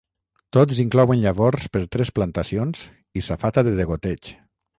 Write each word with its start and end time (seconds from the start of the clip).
Tots 0.55 0.77
inclouen 0.83 1.21
llavors 1.23 1.67
per 1.75 1.81
tres 1.97 2.11
plantacions 2.15 2.83
i 3.21 3.25
safata 3.29 3.65
de 3.71 3.77
degoteig. 3.83 4.33